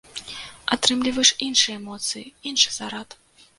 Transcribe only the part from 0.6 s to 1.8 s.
Атрымліваеш іншыя